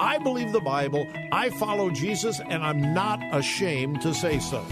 [0.00, 4.64] I believe the Bible, I follow Jesus, and I'm not ashamed to say so.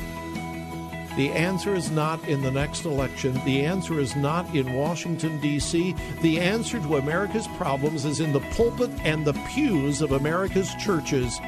[1.17, 3.41] The answer is not in the next election.
[3.45, 5.95] The answer is not in Washington, D.C.
[6.23, 11.39] The answer to America's problems is in the pulpit and the pews of America's churches.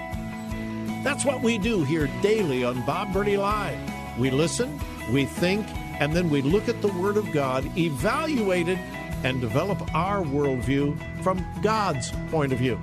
[1.02, 3.78] That's what we do here daily on Bob Burney Live.
[4.18, 4.80] We listen,
[5.10, 5.66] we think,
[6.00, 8.78] and then we look at the Word of God, evaluate it,
[9.24, 12.78] and develop our worldview from God's point of view.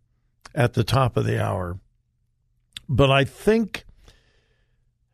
[0.56, 1.78] at the top of the hour.
[2.90, 3.86] But I think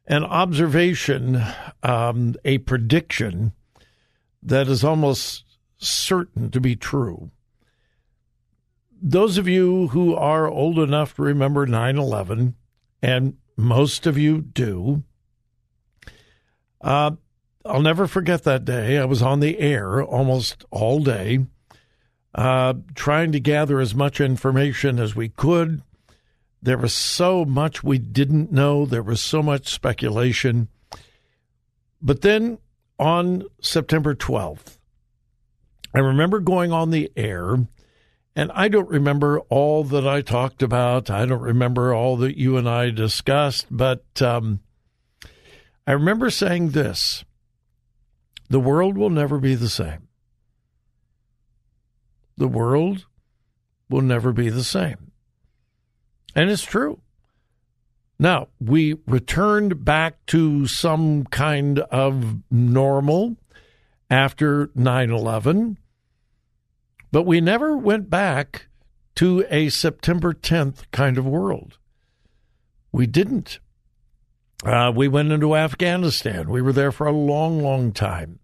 [0.08, 1.44] an observation,
[1.84, 3.52] um, a prediction
[4.42, 5.44] that is almost
[5.78, 7.30] certain to be true.
[9.02, 12.56] Those of you who are old enough to remember 9 11,
[13.02, 15.04] and most of you do.
[16.80, 17.12] Uh,
[17.66, 18.98] I'll never forget that day.
[18.98, 21.46] I was on the air almost all day,
[22.34, 25.82] uh, trying to gather as much information as we could.
[26.62, 30.68] There was so much we didn't know, there was so much speculation.
[32.02, 32.60] But then
[33.00, 34.78] on September 12th,
[35.94, 37.68] I remember going on the air
[38.36, 41.10] and I don't remember all that I talked about.
[41.10, 44.62] I don't remember all that you and I discussed, but um,
[45.86, 47.26] I remember saying this
[48.50, 50.08] the world will never be the same.
[52.38, 53.06] The world
[53.90, 55.12] will never be the same.
[56.36, 57.02] And it's true.
[58.18, 63.36] Now, we returned back to some kind of normal
[64.10, 65.78] after 9 11.
[67.12, 68.68] But we never went back
[69.16, 71.78] to a September 10th kind of world.
[72.92, 73.60] We didn't.
[74.64, 76.50] Uh, we went into Afghanistan.
[76.50, 78.40] We were there for a long, long time.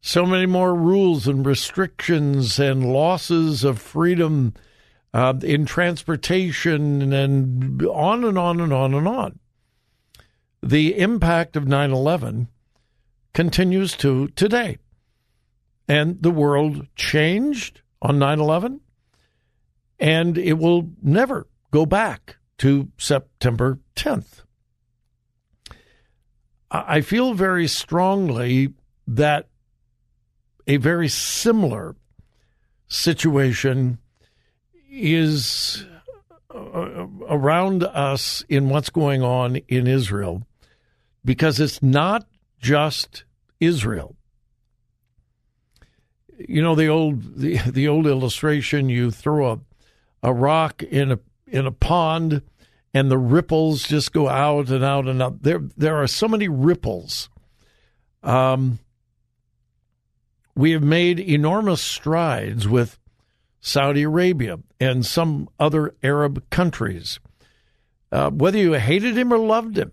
[0.00, 4.54] So many more rules and restrictions and losses of freedom
[5.12, 9.38] uh, in transportation and on and on and on and on.
[10.62, 12.48] The impact of 9 11
[13.32, 14.78] continues to today
[15.88, 18.80] and the world changed on 9 11,
[19.98, 24.42] and it will never go back to September 10th.
[26.70, 28.74] I feel very strongly
[29.06, 29.48] that
[30.66, 31.96] a very similar
[32.88, 33.98] situation
[34.90, 35.86] is
[36.54, 40.42] uh, around us in what's going on in Israel
[41.24, 42.26] because it's not
[42.60, 43.24] just
[43.60, 44.17] Israel
[46.38, 49.58] you know the old the, the old illustration you throw a
[50.22, 52.42] a rock in a in a pond
[52.94, 56.48] and the ripples just go out and out and out there there are so many
[56.48, 57.28] ripples
[58.22, 58.78] um
[60.54, 62.98] we have made enormous strides with
[63.60, 67.20] Saudi Arabia and some other Arab countries.
[68.10, 69.92] Uh, whether you hated him or loved him,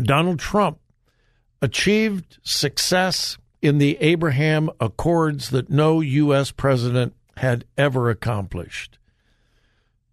[0.00, 0.78] Donald Trump
[1.60, 6.50] achieved success in the Abraham Accords that no U.S.
[6.50, 8.98] president had ever accomplished.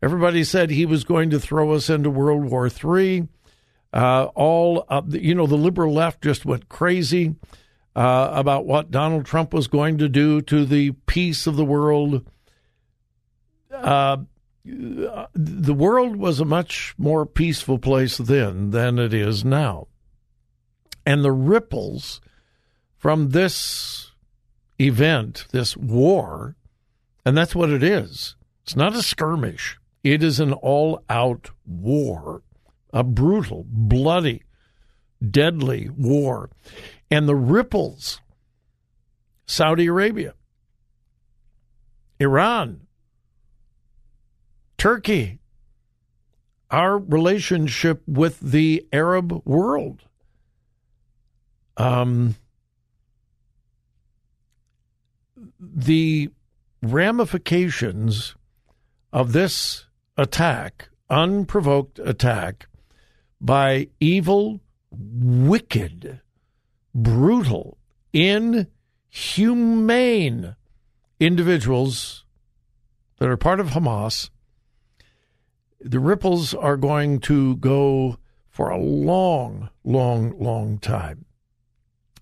[0.01, 3.28] Everybody said he was going to throw us into World War III.
[3.94, 7.36] Uh, all the, you know, the liberal left just went crazy
[7.95, 12.28] uh, about what Donald Trump was going to do to the peace of the world.
[13.72, 14.18] Uh,
[14.66, 19.88] the world was a much more peaceful place then than it is now.
[21.06, 22.22] And the ripples
[23.04, 24.14] from this
[24.80, 26.56] event, this war,
[27.26, 28.38] and that's what it is.
[28.64, 29.78] It's not a skirmish.
[30.06, 32.44] It is an all out war,
[32.94, 34.44] a brutal, bloody,
[35.22, 36.50] deadly war.
[37.12, 38.22] And the ripples
[39.46, 40.34] Saudi Arabia,
[42.22, 42.88] Iran,
[44.78, 45.40] Turkey,
[46.72, 50.04] our relationship with the Arab world.
[51.76, 52.36] Um,
[55.60, 56.30] the
[56.81, 58.36] ramifications
[59.12, 59.86] of this
[60.18, 62.68] attack, unprovoked attack
[63.40, 64.62] by evil,
[64.92, 66.22] wicked,
[66.94, 67.78] brutal,
[68.13, 68.75] inhumane
[71.19, 72.25] individuals
[73.19, 74.30] that are part of Hamas,
[75.80, 78.18] the ripples are going to go
[78.50, 81.25] for a long, long, long time.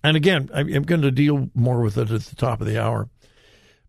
[0.04, 3.08] And again, I'm going to deal more with it at the top of the hour.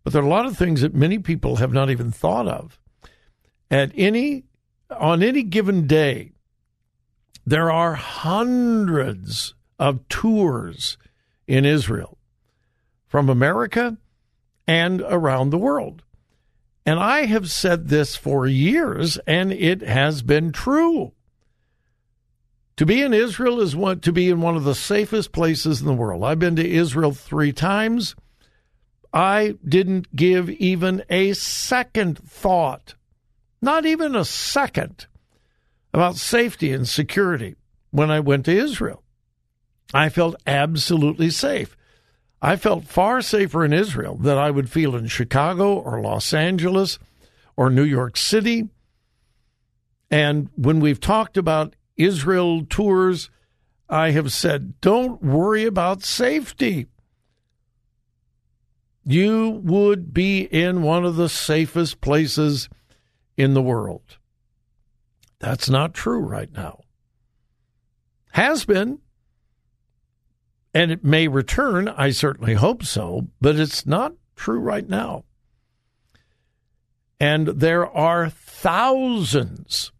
[0.03, 2.79] But there are a lot of things that many people have not even thought of.
[3.71, 4.43] At any
[4.91, 6.33] on any given day,
[7.45, 10.97] there are hundreds of tours
[11.47, 12.17] in Israel
[13.07, 13.97] from America
[14.67, 16.03] and around the world.
[16.85, 21.13] And I have said this for years, and it has been true.
[22.77, 25.85] To be in Israel is one, to be in one of the safest places in
[25.85, 26.23] the world.
[26.23, 28.15] I've been to Israel three times.
[29.13, 32.95] I didn't give even a second thought,
[33.61, 35.05] not even a second,
[35.93, 37.55] about safety and security
[37.91, 39.03] when I went to Israel.
[39.93, 41.77] I felt absolutely safe.
[42.41, 46.97] I felt far safer in Israel than I would feel in Chicago or Los Angeles
[47.55, 48.67] or New York City.
[50.09, 53.29] And when we've talked about Israel tours,
[53.89, 56.87] I have said, don't worry about safety.
[59.05, 62.69] You would be in one of the safest places
[63.35, 64.17] in the world.
[65.39, 66.83] That's not true right now.
[68.31, 68.99] Has been.
[70.73, 71.87] And it may return.
[71.89, 75.25] I certainly hope so, but it's not true right now.
[77.19, 79.91] And there are thousands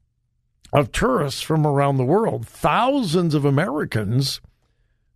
[0.73, 4.41] of tourists from around the world, thousands of Americans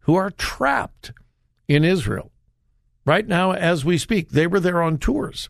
[0.02, 1.12] who are trapped
[1.68, 2.32] in Israel.
[3.06, 5.50] Right now, as we speak, they were there on tours.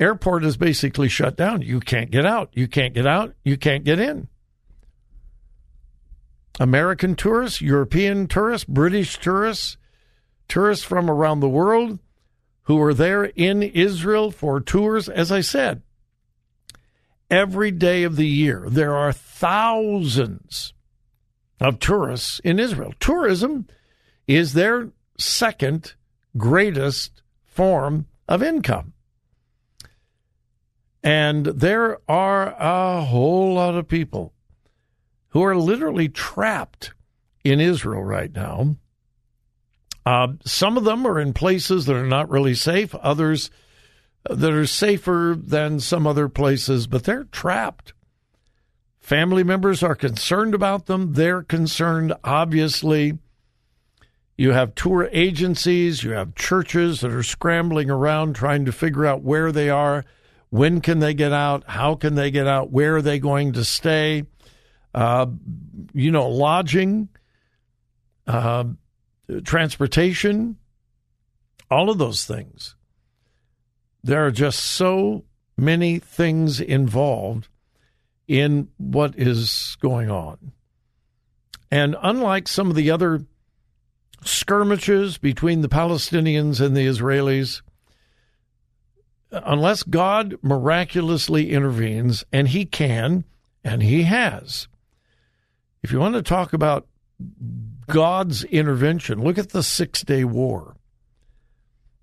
[0.00, 1.60] Airport is basically shut down.
[1.60, 2.50] You can't get out.
[2.54, 3.34] You can't get out.
[3.44, 4.28] You can't get in.
[6.60, 9.76] American tourists, European tourists, British tourists,
[10.48, 11.98] tourists from around the world
[12.62, 15.08] who are there in Israel for tours.
[15.08, 15.82] As I said,
[17.30, 18.64] every day of the year.
[18.68, 20.72] There are thousands
[21.60, 22.94] of tourists in Israel.
[23.00, 23.66] Tourism
[24.26, 25.94] is their second
[26.36, 28.92] greatest form of income.
[31.02, 34.32] And there are a whole lot of people
[35.30, 36.92] who are literally trapped
[37.44, 38.76] in Israel right now.
[40.04, 43.50] Uh, some of them are in places that are not really safe, others
[44.28, 47.92] that are safer than some other places, but they're trapped.
[48.98, 51.14] Family members are concerned about them.
[51.14, 53.18] They're concerned, obviously.
[54.36, 59.22] You have tour agencies, you have churches that are scrambling around trying to figure out
[59.22, 60.04] where they are,
[60.50, 63.64] when can they get out, how can they get out, where are they going to
[63.64, 64.24] stay,
[64.94, 65.26] uh,
[65.92, 67.08] you know, lodging,
[68.26, 68.64] uh,
[69.42, 70.56] transportation,
[71.70, 72.76] all of those things.
[74.02, 75.24] There are just so
[75.56, 77.48] many things involved
[78.26, 80.52] in what is going on.
[81.70, 83.24] And unlike some of the other
[84.24, 87.62] skirmishes between the Palestinians and the Israelis,
[89.30, 93.24] unless God miraculously intervenes, and He can,
[93.64, 94.68] and He has,
[95.82, 96.86] if you want to talk about
[97.86, 100.76] God's intervention, look at the Six Day War.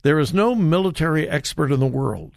[0.05, 2.35] There is no military expert in the world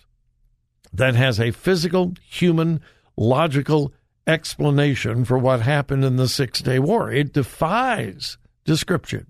[0.90, 2.80] that has a physical, human,
[3.14, 3.92] logical
[4.26, 7.12] explanation for what happened in the Six Day War.
[7.12, 9.26] It defies description.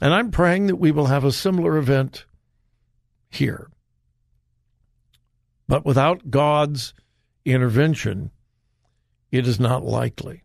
[0.00, 2.24] And I'm praying that we will have a similar event
[3.30, 3.68] here.
[5.66, 6.94] But without God's
[7.44, 8.30] intervention,
[9.32, 10.44] it is not likely.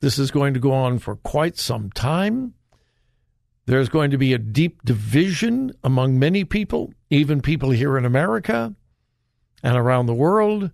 [0.00, 2.54] This is going to go on for quite some time.
[3.70, 8.74] There's going to be a deep division among many people, even people here in America
[9.62, 10.72] and around the world.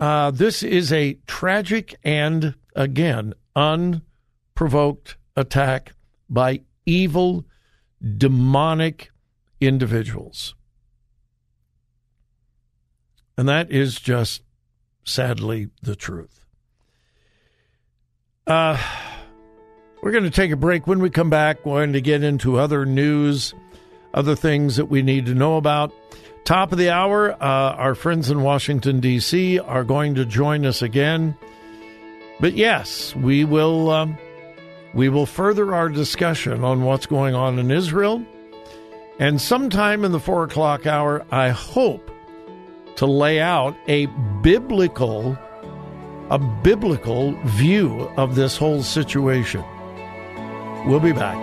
[0.00, 5.92] Uh, this is a tragic and, again, unprovoked attack
[6.28, 7.46] by evil,
[8.18, 9.12] demonic
[9.60, 10.56] individuals.
[13.38, 14.42] And that is just
[15.04, 16.40] sadly the truth.
[18.44, 18.76] Uh,
[20.06, 20.86] we're going to take a break.
[20.86, 23.54] When we come back, we're going to get into other news,
[24.14, 25.92] other things that we need to know about.
[26.44, 27.36] Top of the hour, uh,
[27.72, 29.58] our friends in Washington, D.C.
[29.58, 31.36] are going to join us again.
[32.38, 33.90] But yes, we will.
[33.90, 34.16] Um,
[34.94, 38.24] we will further our discussion on what's going on in Israel.
[39.18, 42.12] And sometime in the four o'clock hour, I hope
[42.94, 44.06] to lay out a
[44.40, 45.36] biblical
[46.30, 49.64] a biblical view of this whole situation.
[50.86, 51.36] We'll be back.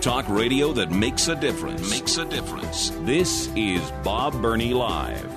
[0.00, 1.90] Talk radio that makes a difference.
[1.90, 2.90] Makes a difference.
[3.00, 5.28] This is Bob Burney Live.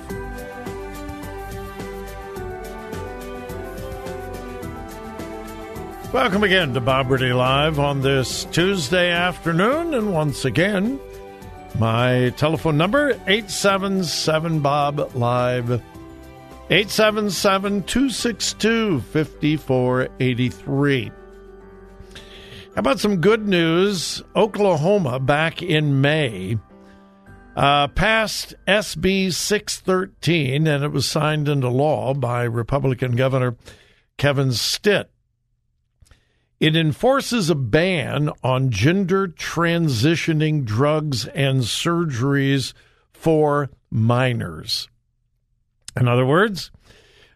[6.12, 9.94] Welcome again to Bob Burney Live on this Tuesday afternoon.
[9.94, 11.00] And once again,
[11.80, 15.82] my telephone number, 877 Bob Live,
[16.70, 21.06] 877 262 5483.
[21.06, 21.12] How
[22.76, 24.22] about some good news?
[24.36, 26.58] Oklahoma, back in May,
[27.56, 33.56] uh, passed SB 613, and it was signed into law by Republican Governor
[34.18, 35.10] Kevin Stitt.
[36.60, 42.74] It enforces a ban on gender transitioning drugs and surgeries
[43.14, 44.90] for minors.
[45.98, 46.70] In other words,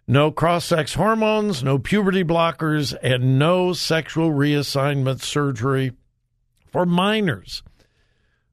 [0.06, 5.92] no cross sex hormones, no puberty blockers, and no sexual reassignment surgery
[6.70, 7.62] for minors.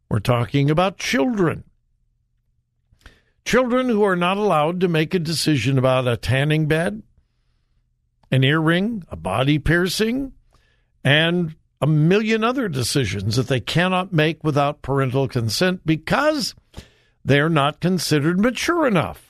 [0.09, 1.63] We're talking about children.
[3.45, 7.03] Children who are not allowed to make a decision about a tanning bed,
[8.31, 10.33] an earring, a body piercing,
[11.03, 16.53] and a million other decisions that they cannot make without parental consent because
[17.23, 19.28] they're not considered mature enough.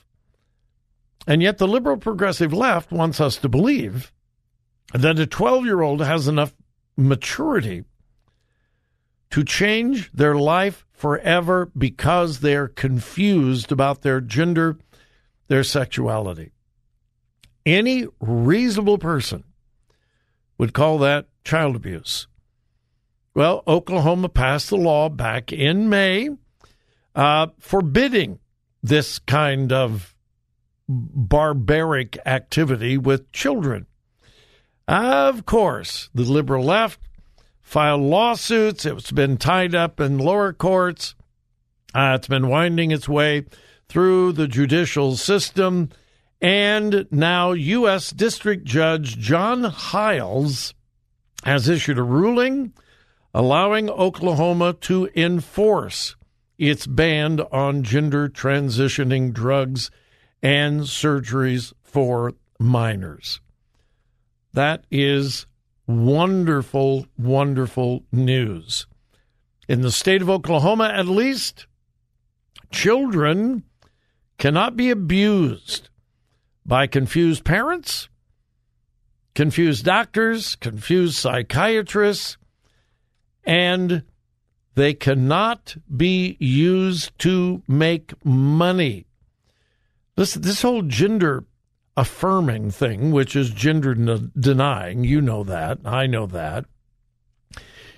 [1.26, 4.12] And yet, the liberal progressive left wants us to believe
[4.92, 6.54] that a 12 year old has enough
[6.96, 7.84] maturity
[9.30, 14.78] to change their life forever because they're confused about their gender,
[15.48, 16.50] their sexuality.
[17.64, 19.44] Any reasonable person
[20.58, 22.26] would call that child abuse.
[23.34, 26.30] Well, Oklahoma passed the law back in May
[27.14, 28.40] uh, forbidding
[28.82, 30.14] this kind of
[30.90, 33.86] barbaric activity with children.
[34.88, 37.00] Of course, the liberal left
[37.60, 38.84] filed lawsuits.
[38.84, 41.14] It's been tied up in lower courts.
[41.94, 43.44] Uh, it's been winding its way
[43.88, 45.90] through the judicial system.
[46.40, 48.10] And now, U.S.
[48.10, 50.74] District Judge John Hiles
[51.44, 52.72] has issued a ruling
[53.32, 56.16] allowing Oklahoma to enforce
[56.58, 59.90] its ban on gender transitioning drugs
[60.42, 63.40] and surgeries for minors.
[64.52, 65.46] That is
[65.86, 68.86] wonderful, wonderful news.
[69.68, 71.66] In the state of Oklahoma, at least,
[72.70, 73.64] children
[74.38, 75.88] cannot be abused
[76.64, 78.08] by confused parents
[79.34, 82.36] confused doctors, confused psychiatrists,
[83.44, 84.02] and
[84.74, 89.06] they cannot be used to make money.
[90.20, 91.46] This this whole gender
[91.96, 96.66] affirming thing, which is gender denying, you know that, I know that,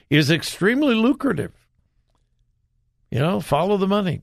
[0.09, 1.53] is extremely lucrative.
[3.11, 4.23] You know, follow the money.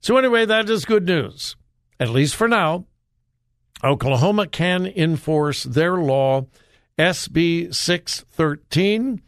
[0.00, 1.54] So anyway, that is good news,
[2.00, 2.86] at least for now.
[3.84, 6.46] Oklahoma can enforce their law,
[6.98, 9.22] SB 613.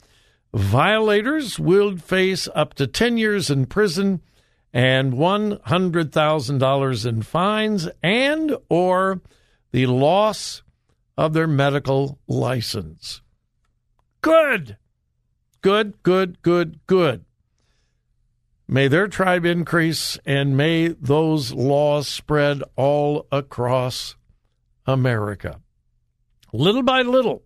[0.53, 4.21] Violators will face up to 10 years in prison
[4.73, 9.21] and $100,000 in fines and or
[9.73, 10.63] the loss
[11.17, 13.23] of their medical license.
[14.23, 14.77] Good.
[15.63, 17.25] Good, good, good, good.
[18.67, 24.15] May their tribe increase and may those laws spread all across
[24.87, 25.61] America.
[26.53, 27.43] Little by little,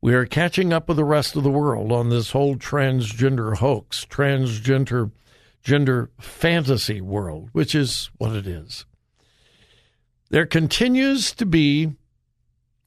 [0.00, 4.04] we are catching up with the rest of the world on this whole transgender hoax,
[4.04, 5.10] transgender
[5.68, 8.86] gender fantasy world, which is what it is.
[10.30, 11.92] There continues to be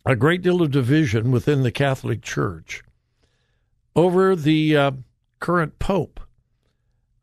[0.04, 2.82] a great deal of division within the Catholic Church
[3.96, 4.92] over the uh,
[5.40, 6.22] current Pope.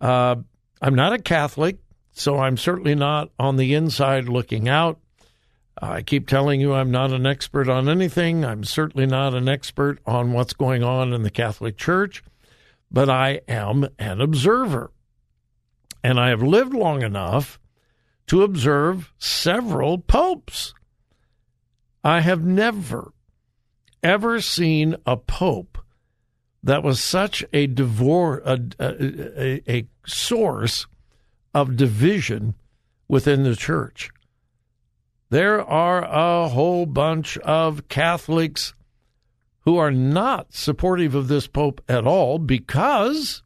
[0.00, 0.36] Uh,
[0.80, 1.78] I'm not a Catholic,
[2.12, 5.00] so I'm certainly not on the inside looking out.
[5.82, 8.44] I keep telling you I'm not an expert on anything.
[8.44, 12.22] I'm certainly not an expert on what's going on in the Catholic Church,
[12.92, 14.92] but I am an observer.
[16.02, 17.59] And I have lived long enough
[18.28, 20.75] to observe several popes.
[22.05, 23.12] I have never,
[24.02, 25.78] ever seen a pope
[26.62, 30.87] that was such a, divor- a, a, a source
[31.55, 32.55] of division
[33.09, 34.11] within the church.
[35.31, 38.75] There are a whole bunch of Catholics
[39.61, 43.43] who are not supportive of this Pope at all because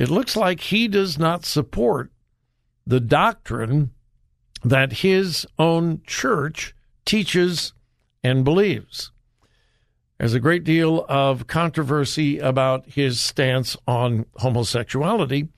[0.00, 2.10] it looks like he does not support
[2.86, 3.90] the doctrine
[4.64, 7.74] that his own church teaches
[8.24, 9.12] and believes.
[10.16, 15.48] There's a great deal of controversy about his stance on homosexuality,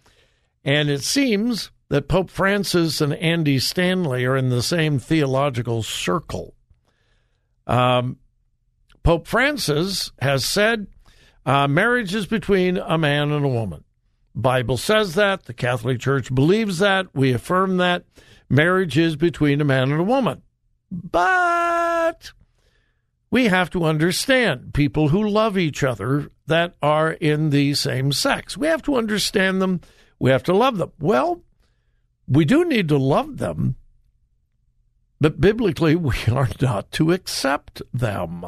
[0.65, 6.57] and it seems that Pope Francis and Andy Stanley are in the same theological circle.
[7.69, 8.17] Um,
[9.05, 10.89] Pope Francis has said
[11.47, 13.85] uh, marriage is between a man and a woman.
[14.35, 15.45] Bible says that.
[15.45, 17.07] The Catholic Church believes that.
[17.15, 18.05] We affirm that.
[18.49, 20.43] Marriage is between a man and a woman.
[20.91, 22.33] But
[23.31, 28.57] we have to understand people who love each other that are in the same sex.
[28.57, 29.81] We have to understand them.
[30.19, 30.93] We have to love them.
[31.01, 31.43] Well,
[32.29, 33.77] we do need to love them,
[35.21, 38.45] but biblically, we are not to accept them.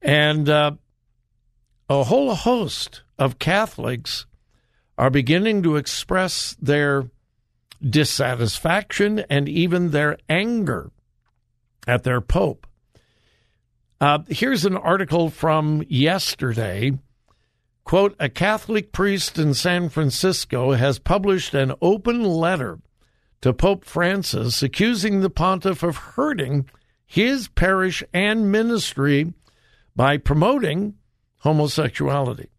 [0.00, 0.72] And uh,
[1.90, 4.26] a whole host of Catholics
[4.96, 7.10] are beginning to express their
[7.82, 10.90] dissatisfaction and even their anger
[11.86, 12.66] at their Pope.
[14.00, 16.92] Uh, here's an article from yesterday.
[17.84, 22.78] Quote A Catholic priest in San Francisco has published an open letter
[23.40, 26.68] to Pope Francis accusing the pontiff of hurting
[27.06, 29.32] his parish and ministry
[29.96, 30.94] by promoting
[31.38, 32.50] homosexuality.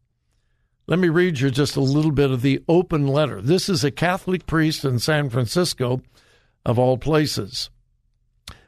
[0.89, 3.43] Let me read you just a little bit of the open letter.
[3.43, 6.01] This is a Catholic priest in San Francisco,
[6.65, 7.69] of all places.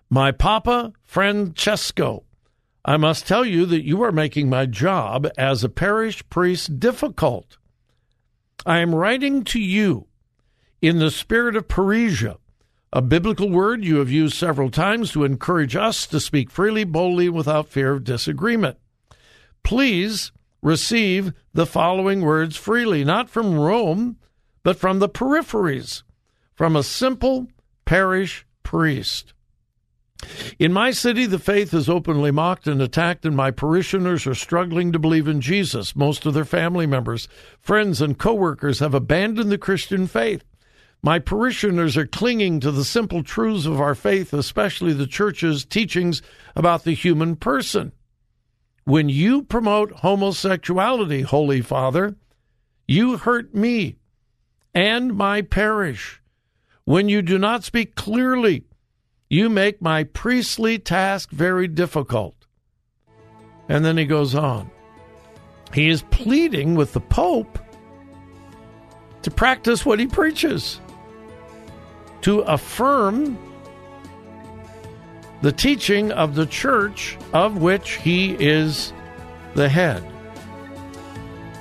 [0.08, 2.26] My Papa Francesco,
[2.86, 7.58] I must tell you that you are making my job as a parish priest difficult.
[8.68, 10.06] I am writing to you
[10.80, 12.38] in the spirit of Parrhesia,
[12.94, 17.30] a biblical word you have used several times to encourage us to speak freely, boldly,
[17.30, 18.78] without fear of disagreement.
[19.64, 24.18] Please receive the following words freely, not from Rome,
[24.64, 26.04] but from the peripheries,
[26.54, 27.48] from a simple
[27.86, 29.34] parish priest.
[30.60, 34.92] In my city, the faith is openly mocked and attacked, and my parishioners are struggling
[34.92, 35.96] to believe in Jesus.
[35.96, 37.28] Most of their family members,
[37.60, 40.44] friends, and coworkers have abandoned the Christian faith.
[41.02, 46.22] My parishioners are clinging to the simple truths of our faith, especially the church's teachings
[46.56, 47.92] about the human person.
[48.84, 52.16] When you promote homosexuality, Holy Father,
[52.88, 53.98] you hurt me
[54.74, 56.22] and my parish.
[56.86, 58.66] When you do not speak clearly,
[59.30, 62.36] you make my priestly task very difficult.
[63.70, 64.70] And then he goes on.
[65.74, 67.60] He is pleading with the Pope
[69.22, 70.82] to practice what he preaches,
[72.22, 73.38] to affirm
[75.42, 78.94] the teaching of the church of which he is
[79.56, 80.04] the head.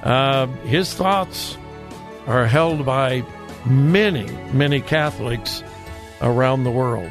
[0.02, 1.56] Uh, his thoughts
[2.26, 3.24] are held by
[3.66, 5.62] many, many Catholics
[6.22, 7.10] around the world.